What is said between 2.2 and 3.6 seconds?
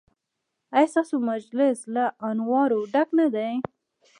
انوارو ډک نه دی؟